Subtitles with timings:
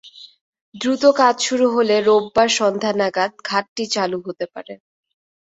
[0.75, 4.73] দ্রুত কাজ শুরু হলে রোববার সন্ধ্যা নাগাদ ঘাটটি চালু হতে পারে।